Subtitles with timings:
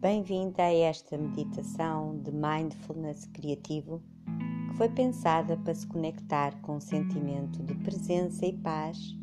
[0.00, 4.00] Bem-vinda a esta meditação de mindfulness criativo
[4.70, 9.14] que foi pensada para se conectar com o sentimento de presença e paz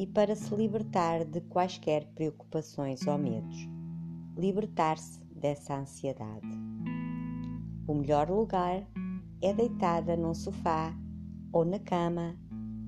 [0.00, 3.56] e para se libertar de quaisquer preocupações ou medos,
[4.36, 6.48] libertar-se dessa ansiedade.
[7.86, 8.84] O melhor lugar
[9.40, 10.92] é deitada num sofá
[11.52, 12.34] ou na cama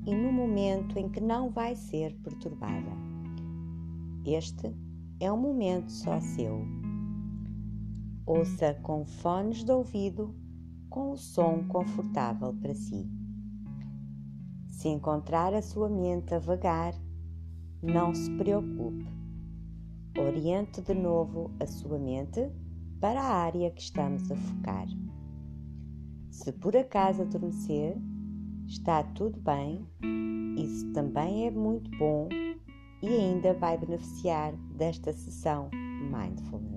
[0.04, 2.90] e no momento em que não vai ser perturbada.
[4.26, 4.74] Este
[5.20, 6.83] é um momento só seu.
[8.26, 10.34] Ouça com fones de ouvido
[10.88, 13.06] com o som confortável para si.
[14.68, 16.94] Se encontrar a sua mente a vagar,
[17.82, 19.06] não se preocupe.
[20.18, 22.50] Oriente de novo a sua mente
[22.98, 24.86] para a área que estamos a focar.
[26.30, 27.94] Se por acaso adormecer,
[28.66, 29.86] está tudo bem,
[30.56, 32.28] isso também é muito bom
[33.02, 35.68] e ainda vai beneficiar desta sessão
[36.10, 36.73] Mindfulness.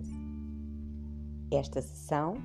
[1.52, 2.36] Esta sessão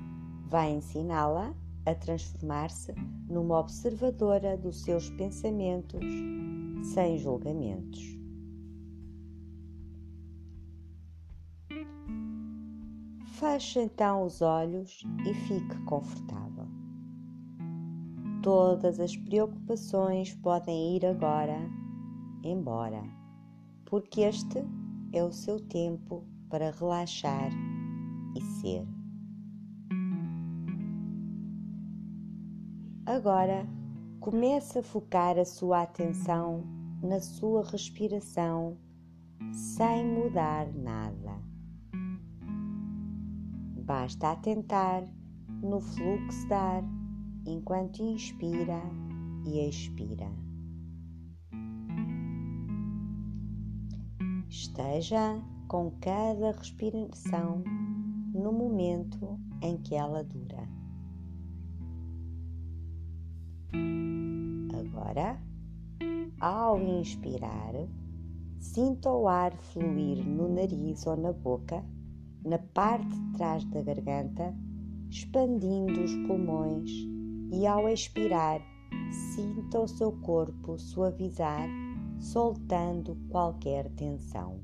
[0.47, 1.53] vai ensiná-la
[1.85, 2.93] a transformar-se
[3.27, 6.05] numa observadora dos seus pensamentos
[6.93, 8.01] sem julgamentos.
[13.25, 16.65] Feche então os olhos e fique confortável.
[18.41, 21.57] Todas as preocupações podem ir agora
[22.43, 23.03] embora,
[23.85, 24.63] porque este
[25.11, 27.49] é o seu tempo para relaxar
[28.35, 28.92] e ser.
[33.05, 33.67] Agora
[34.21, 36.63] comece a focar a sua atenção
[37.01, 38.77] na sua respiração
[39.51, 41.37] sem mudar nada.
[43.83, 45.03] Basta atentar
[45.61, 46.83] no fluxo de ar
[47.45, 48.81] enquanto inspira
[49.45, 50.31] e expira.
[54.47, 57.65] Esteja com cada respiração
[58.33, 60.82] no momento em que ela dura.
[65.03, 65.37] Agora,
[66.39, 67.73] ao inspirar,
[68.57, 71.83] sinta o ar fluir no nariz ou na boca,
[72.45, 74.55] na parte de trás da garganta,
[75.09, 76.89] expandindo os pulmões,
[77.51, 78.61] e ao expirar,
[79.35, 81.67] sinta o seu corpo suavizar,
[82.21, 84.61] soltando qualquer tensão.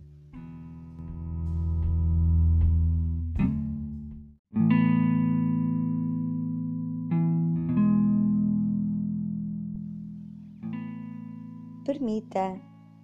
[12.00, 12.58] Permita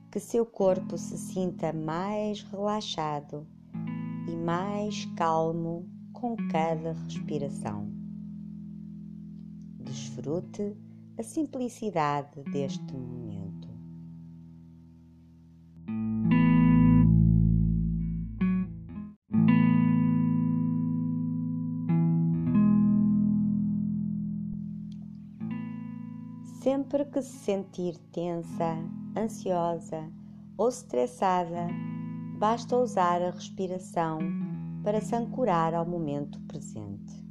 [0.09, 3.45] que seu corpo se sinta mais relaxado
[4.25, 7.91] e mais calmo com cada respiração.
[9.81, 10.77] Desfrute
[11.19, 13.24] a simplicidade deste momento.
[26.65, 28.75] Sempre que se sentir tensa,
[29.15, 30.11] ansiosa
[30.57, 31.67] ou estressada,
[32.39, 34.17] basta usar a respiração
[34.83, 37.23] para se ancorar ao momento presente.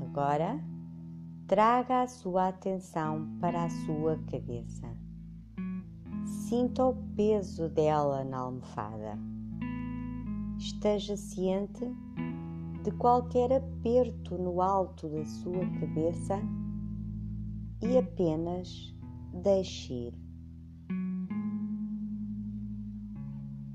[0.00, 0.58] Agora,
[1.46, 4.88] traga a sua atenção para a sua cabeça.
[6.24, 9.18] Sinta o peso dela na almofada.
[10.56, 11.84] Esteja ciente
[12.82, 16.40] de qualquer aperto no alto da sua cabeça
[17.82, 18.94] e apenas
[19.42, 20.14] deixe ir.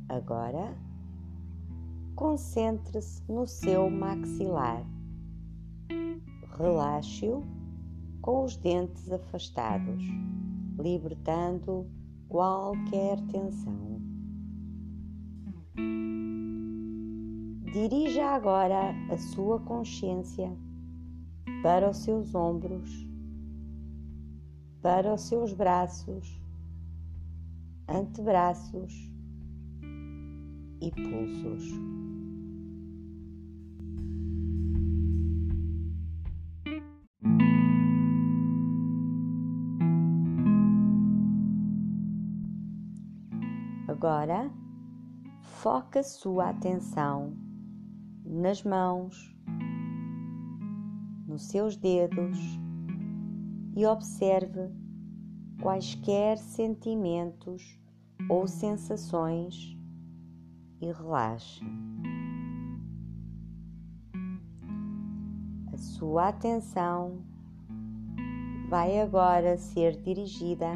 [0.09, 0.75] Agora,
[2.15, 4.83] concentre-se no seu maxilar.
[6.57, 7.43] Relaxe-o
[8.21, 10.03] com os dentes afastados,
[10.79, 11.85] libertando
[12.27, 14.01] qualquer tensão.
[17.75, 20.49] Dirija agora a sua consciência
[21.61, 23.05] para os seus ombros,
[24.81, 26.41] para os seus braços,
[27.85, 29.11] antebraços
[30.79, 31.69] e pulsos.
[43.89, 44.49] Agora,
[45.41, 47.44] foca sua atenção
[48.25, 49.35] nas mãos,
[51.27, 52.37] nos seus dedos
[53.75, 54.71] e observe
[55.61, 57.79] quaisquer sentimentos
[58.29, 59.77] ou sensações
[60.81, 61.63] e relaxe.
[65.71, 67.21] A sua atenção
[68.69, 70.71] vai agora ser dirigida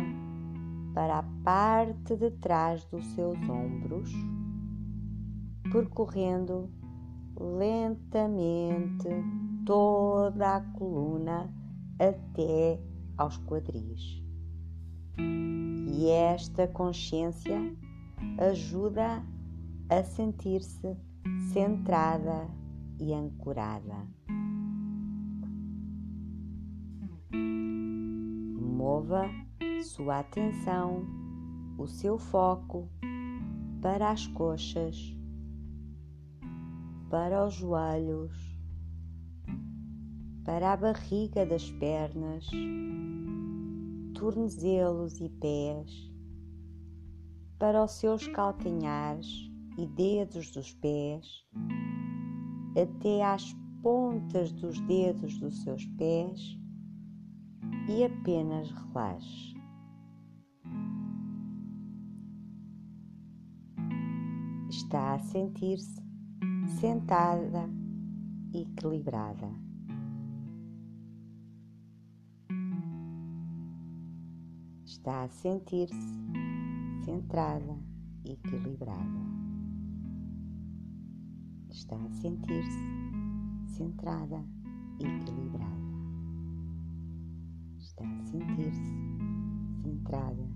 [0.94, 4.12] para a parte de trás dos seus ombros
[5.72, 6.70] percorrendo
[7.40, 9.08] lentamente
[9.66, 11.54] toda a coluna
[11.98, 12.80] até
[13.18, 14.24] aos quadris.
[15.18, 17.60] E esta consciência
[18.38, 19.24] ajuda
[19.90, 20.98] a sentir-se
[21.52, 22.48] centrada
[23.00, 24.08] e ancorada.
[27.32, 29.30] Mova
[29.84, 31.06] sua atenção,
[31.78, 32.90] o seu foco
[33.82, 35.16] para as coxas,
[37.10, 38.32] para os joelhos,
[40.46, 42.46] para a barriga das pernas,
[44.14, 45.92] tornozelos e pés,
[47.58, 51.26] para os seus calcanhares e dedos dos pés,
[52.80, 56.40] até às pontas dos dedos dos seus pés
[57.90, 59.58] e apenas relaxe.
[64.70, 66.09] Está a sentir-se
[66.70, 67.70] sentada
[68.54, 69.50] e equilibrada.
[74.86, 75.96] Está a sentir-se
[77.04, 77.78] centrada
[78.24, 79.20] e equilibrada.
[81.70, 82.80] Está a sentir-se
[83.76, 84.44] centrada
[85.00, 85.90] e equilibrada
[88.00, 88.94] está a sentir-se
[89.84, 90.48] centrada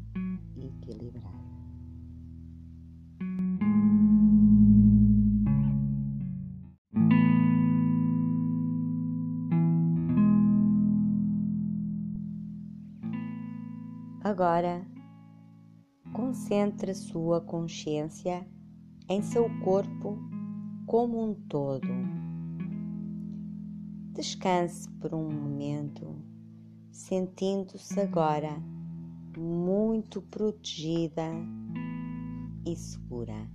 [0.55, 1.52] e equilibrada.
[14.33, 14.83] Agora,
[16.11, 18.43] concentre sua consciência
[19.07, 20.17] em seu corpo
[20.87, 21.87] como um todo.
[24.11, 26.15] Descanse por um momento
[26.89, 28.59] sentindo-se agora
[29.37, 31.29] muito protegida
[32.65, 33.47] e segura.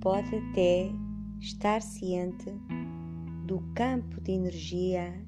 [0.00, 0.90] Pode até
[1.38, 2.50] estar ciente
[3.46, 5.27] do campo de energia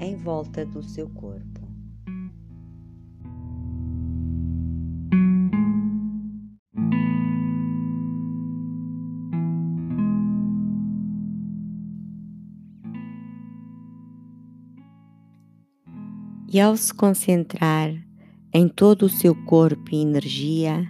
[0.00, 1.58] em volta do seu corpo.
[16.50, 17.94] e ao se concentrar
[18.52, 20.88] em todo o seu corpo e energia,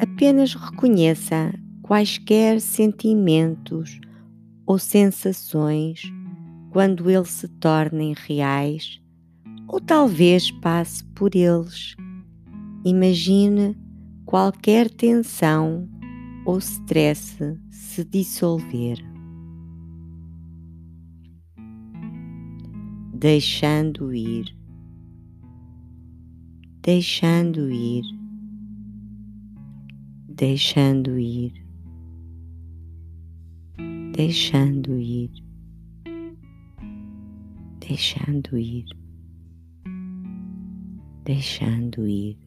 [0.00, 4.00] apenas reconheça quaisquer sentimentos
[4.66, 6.02] ou sensações
[6.70, 9.00] quando eles se tornem reais,
[9.68, 11.94] ou talvez passe por eles.
[12.84, 13.76] Imagine
[14.24, 15.88] qualquer tensão
[16.46, 17.36] ou stress
[17.70, 18.98] se dissolver.
[23.12, 24.60] Deixando ir
[26.82, 28.04] deixando ir,
[30.26, 31.52] deixando ir,
[34.14, 35.30] deixando ir,
[37.90, 38.84] deixando ir,
[41.24, 42.38] deixando ir.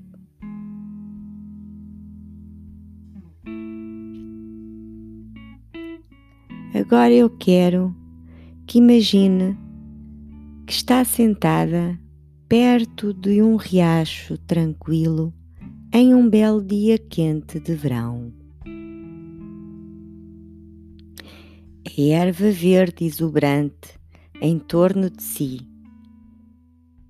[6.73, 7.93] Agora eu quero
[8.65, 9.57] que imagine
[10.65, 11.99] que está sentada
[12.47, 15.33] perto de um riacho tranquilo
[15.91, 18.31] em um belo dia quente de verão.
[21.85, 24.02] A erva verde exuberante
[24.41, 25.73] em torno de si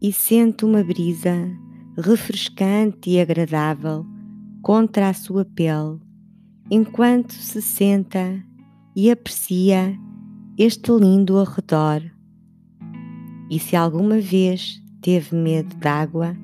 [0.02, 1.34] e sente uma brisa
[1.98, 4.06] refrescante e agradável
[4.62, 6.00] contra a sua pele
[6.70, 8.44] enquanto se senta
[8.96, 9.98] e aprecia
[10.58, 12.02] este lindo arredor.
[13.50, 16.36] E se alguma vez teve medo d'água,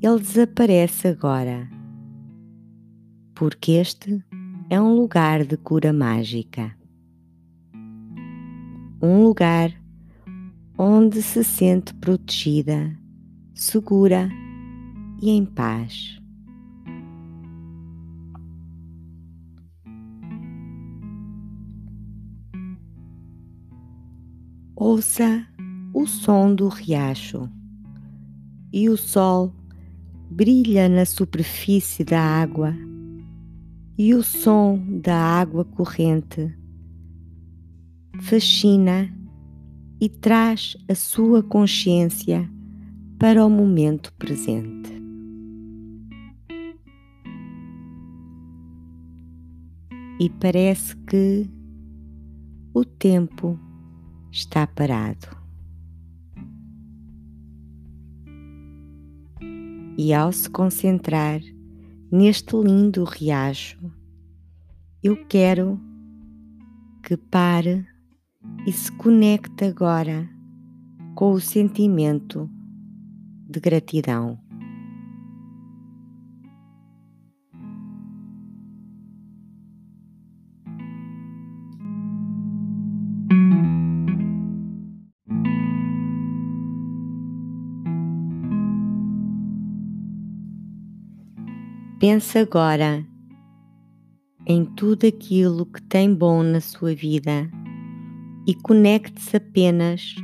[0.00, 1.68] ele desaparece agora,
[3.34, 4.24] porque este
[4.70, 6.74] é um lugar de cura mágica.
[9.02, 9.81] Um lugar
[10.76, 12.96] onde se sente protegida,
[13.54, 14.28] segura
[15.20, 16.18] e em paz.
[24.74, 25.46] Ouça
[25.94, 27.48] o som do riacho
[28.72, 29.54] e o sol
[30.30, 32.74] brilha na superfície da água
[33.96, 36.52] e o som da água corrente
[38.22, 39.21] fascina
[40.02, 42.50] e traz a sua consciência
[43.20, 44.90] para o momento presente.
[50.18, 51.48] E parece que
[52.74, 53.56] o tempo
[54.32, 55.40] está parado.
[59.96, 61.40] e ao se concentrar
[62.10, 63.78] neste lindo riacho,
[65.02, 65.78] eu quero
[67.04, 67.86] que pare
[68.66, 70.28] e se conecte agora
[71.14, 72.48] com o sentimento
[73.48, 74.38] de gratidão.
[91.98, 93.06] Pensa agora
[94.44, 97.48] em tudo aquilo que tem bom na sua vida
[98.46, 100.14] e conecte-se apenas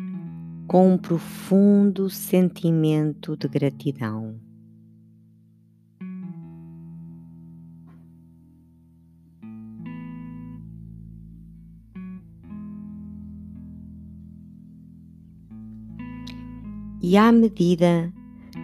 [0.67, 4.39] com um profundo sentimento de gratidão.
[17.01, 18.13] E à medida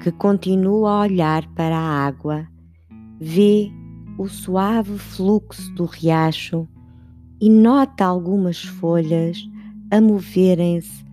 [0.02, 2.46] que continua a olhar para a água,
[3.18, 3.70] vê
[4.18, 6.68] o suave fluxo do riacho
[7.44, 9.46] e nota algumas folhas
[9.90, 11.04] a moverem-se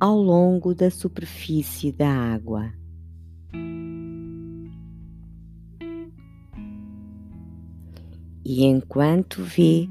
[0.00, 2.72] ao longo da superfície da água.
[8.44, 9.88] E enquanto vê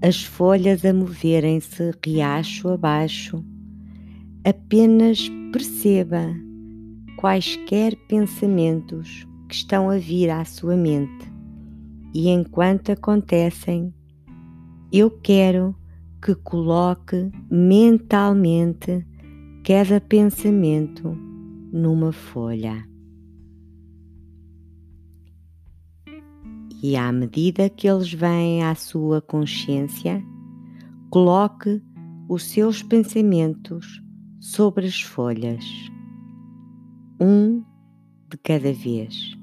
[0.00, 3.44] as folhas a moverem-se riacho abaixo,
[4.42, 6.34] apenas perceba
[7.18, 11.30] quaisquer pensamentos que estão a vir à sua mente.
[12.14, 13.92] E enquanto acontecem,
[14.98, 15.76] eu quero
[16.22, 19.06] que coloque mentalmente
[19.62, 21.10] cada pensamento
[21.72, 22.88] numa folha.
[26.82, 30.24] E à medida que eles vêm à sua consciência,
[31.10, 31.82] coloque
[32.28, 34.02] os seus pensamentos
[34.40, 35.64] sobre as folhas,
[37.20, 37.62] um
[38.30, 39.36] de cada vez.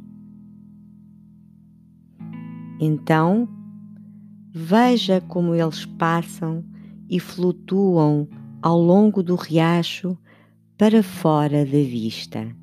[2.79, 3.47] Então,
[4.53, 6.63] veja como eles passam
[7.09, 8.27] e flutuam
[8.61, 10.15] ao longo do riacho
[10.77, 12.55] para fora da vista.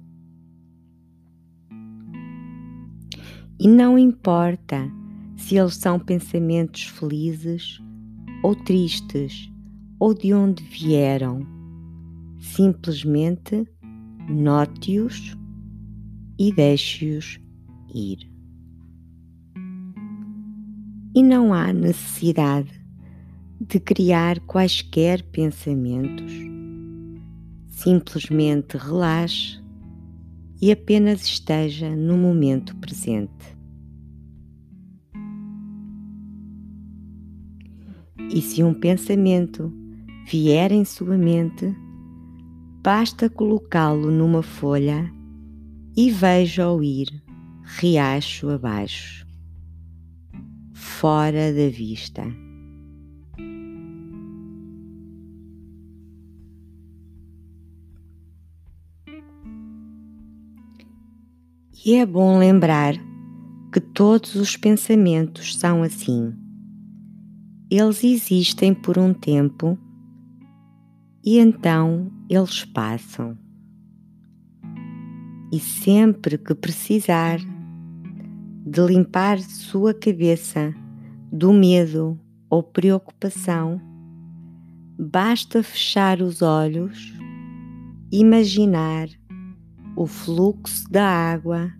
[3.59, 4.91] E não importa
[5.37, 7.81] se eles são pensamentos felizes
[8.43, 9.51] ou tristes
[9.99, 11.45] ou de onde vieram,
[12.39, 13.67] simplesmente
[14.29, 15.37] note-os
[16.39, 17.39] e deixe-os
[17.93, 18.30] ir.
[21.15, 22.71] E não há necessidade
[23.61, 26.33] de criar quaisquer pensamentos.
[27.67, 29.61] Simplesmente relaxe
[30.63, 33.59] e apenas esteja no momento presente.
[38.33, 39.73] E se um pensamento
[40.27, 41.75] vier em sua mente,
[42.83, 45.11] basta colocá-lo numa folha
[45.97, 47.09] e veja-o ir
[47.65, 49.27] riacho abaixo,
[51.01, 52.23] fora da vista.
[61.87, 62.93] E é bom lembrar
[63.73, 66.35] que todos os pensamentos são assim.
[67.71, 69.79] Eles existem por um tempo
[71.25, 73.39] e então eles passam
[75.51, 77.39] e sempre que precisar
[78.67, 80.75] de limpar sua cabeça
[81.33, 82.19] do medo
[82.49, 83.81] ou preocupação,
[84.99, 87.15] basta fechar os olhos,
[88.11, 89.09] imaginar
[89.97, 91.73] o fluxo da água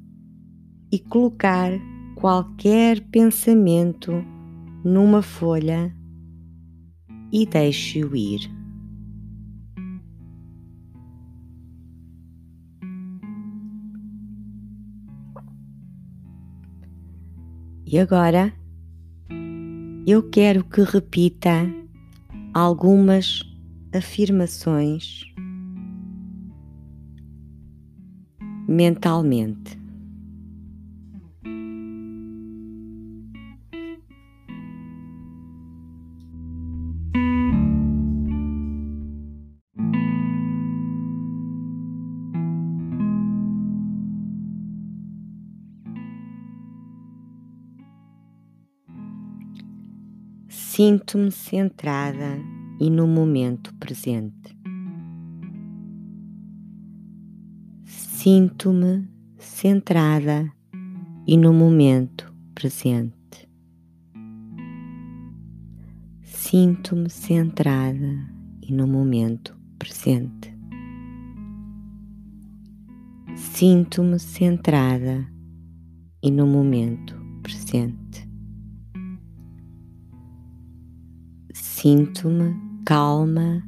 [0.93, 1.73] e colocar
[2.15, 4.13] qualquer pensamento
[4.85, 5.93] numa folha
[7.33, 8.41] e deixe-o ir.
[17.85, 18.60] E agora
[20.07, 21.67] eu quero que repita
[22.55, 23.43] algumas
[23.93, 25.25] afirmações
[28.69, 29.80] mentalmente.
[50.81, 52.39] Sinto-me centrada
[52.81, 54.57] e no momento presente.
[57.85, 59.07] Sinto-me
[59.37, 60.51] centrada
[61.27, 63.47] e no momento presente.
[66.23, 68.33] Sinto-me centrada
[68.63, 70.57] e no momento presente.
[73.35, 75.31] Sinto-me centrada
[76.23, 78.20] e no momento presente.
[81.81, 83.67] Sinto-me calma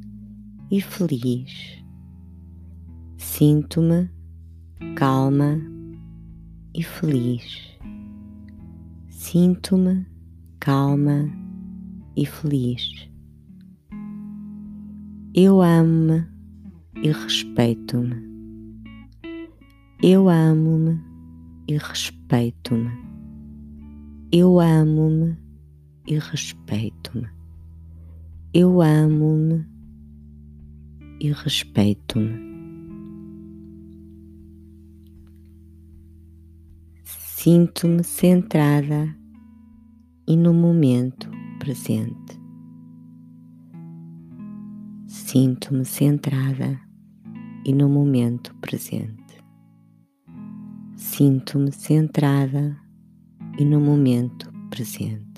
[0.69, 1.83] e feliz.
[3.17, 4.07] Sinto-me
[4.95, 5.59] calma
[6.75, 7.75] e feliz.
[9.09, 10.05] Sinto-me
[10.59, 11.27] calma
[12.15, 13.09] e feliz.
[15.33, 16.27] Eu amo-me
[17.01, 18.15] e respeito-me.
[20.03, 21.01] Eu amo-me
[21.67, 22.91] e respeito-me.
[24.31, 25.35] Eu amo-me
[26.05, 27.42] e respeito-me.
[28.55, 29.65] Eu amo-me
[31.19, 32.37] e respeito-me.
[37.03, 39.17] Sinto-me centrada
[40.27, 42.39] e no momento presente.
[45.07, 46.79] Sinto-me centrada
[47.65, 49.43] e no momento presente.
[50.95, 52.77] Sinto-me centrada
[53.57, 55.32] e no momento presente.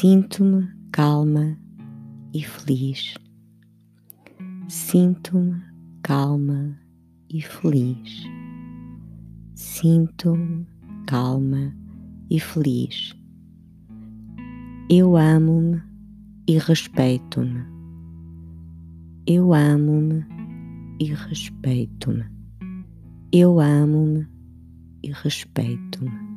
[0.00, 1.58] Sinto-me calma
[2.32, 3.12] e feliz.
[4.66, 5.62] Sinto-me
[6.02, 6.74] calma
[7.28, 8.22] e feliz.
[9.54, 10.66] Sinto-me
[11.06, 11.76] calma
[12.30, 13.14] e feliz.
[14.88, 15.82] Eu amo-me
[16.48, 17.62] e respeito-me.
[19.26, 20.24] Eu amo-me
[20.98, 22.24] e respeito-me.
[23.30, 24.26] Eu amo-me
[25.02, 26.29] e respeito-me.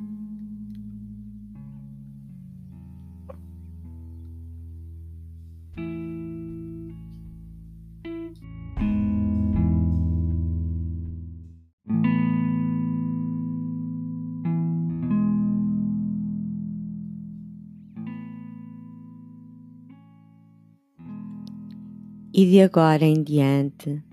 [22.43, 24.03] E de agora em diante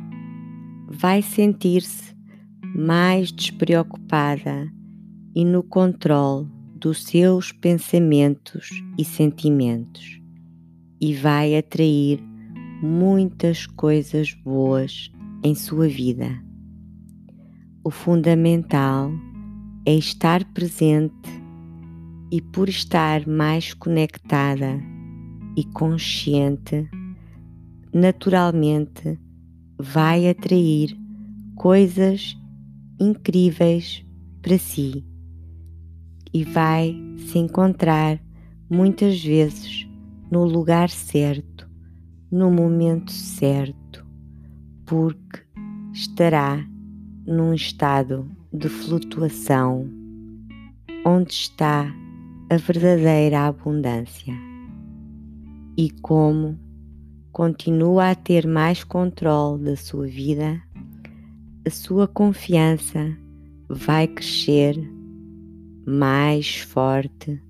[0.89, 2.15] vai sentir-se
[2.76, 4.73] mais despreocupada
[5.35, 10.21] e no controle dos seus pensamentos e sentimentos
[11.00, 12.23] e vai atrair
[12.81, 15.11] muitas coisas boas
[15.43, 16.31] em sua vida.
[17.83, 19.11] O fundamental
[19.85, 21.28] é estar presente
[22.31, 24.81] e, por estar mais conectada
[25.57, 26.89] e consciente,
[27.93, 29.19] naturalmente
[29.79, 30.97] vai atrair
[31.57, 32.37] coisas
[32.99, 34.05] incríveis
[34.43, 35.05] para si
[36.33, 38.21] e vai se encontrar
[38.69, 39.89] muitas vezes
[40.31, 41.69] no lugar certo,
[42.31, 44.07] no momento certo,
[44.87, 45.43] porque
[45.93, 46.65] estará
[47.26, 49.89] num estado de flutuação
[51.05, 51.93] onde está
[52.49, 54.35] a verdadeira abundância.
[55.76, 56.59] E como
[57.32, 60.60] continua a ter mais controle da sua vida,
[61.66, 63.16] a sua confiança
[63.69, 64.76] vai crescer
[65.86, 67.40] mais forte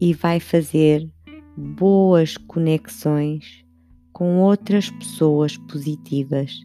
[0.00, 1.08] e vai fazer
[1.56, 3.64] boas conexões
[4.12, 6.60] com outras pessoas positivas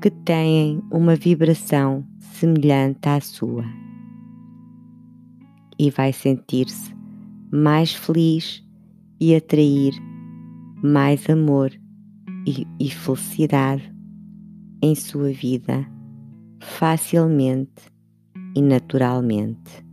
[0.00, 3.64] que têm uma vibração semelhante à sua.
[5.78, 6.94] E vai sentir-se
[7.50, 8.64] mais feliz
[9.20, 9.92] e atrair
[10.82, 11.70] mais amor
[12.46, 13.92] e, e felicidade
[14.82, 15.86] em sua vida
[16.60, 17.90] facilmente
[18.54, 19.86] e naturalmente.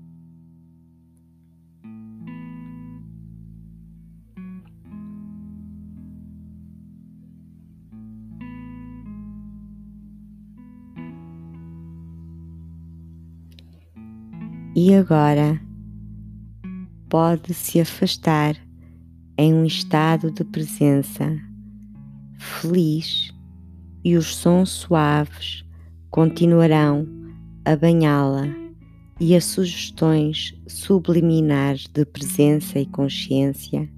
[14.78, 15.62] E agora
[17.10, 18.65] pode se afastar
[19.38, 21.38] em um estado de presença
[22.38, 23.34] feliz
[24.04, 25.66] e os sons suaves
[26.10, 27.08] continuarão
[27.66, 28.48] a banhá-la
[29.20, 33.90] e as sugestões subliminares de presença e consciência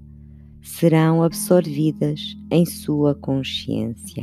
[0.62, 4.22] serão absorvidas em sua consciência.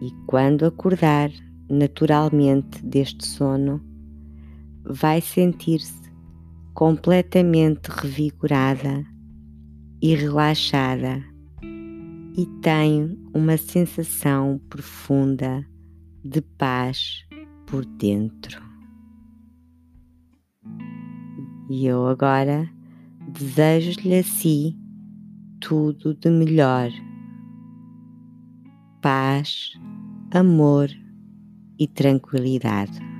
[0.00, 1.30] E quando acordar
[1.68, 3.80] naturalmente deste sono,
[4.84, 6.05] vai sentir-se
[6.76, 9.02] completamente revigorada
[10.02, 11.24] e relaxada
[12.36, 15.66] e tem uma sensação profunda
[16.22, 17.24] de paz
[17.66, 18.62] por dentro.
[21.70, 22.70] E eu agora
[23.26, 24.76] desejo-lhe a si
[25.60, 26.90] tudo de melhor.
[29.00, 29.72] Paz,
[30.30, 30.90] amor
[31.78, 33.15] e tranquilidade.